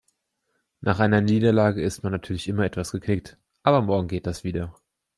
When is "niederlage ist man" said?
1.21-2.11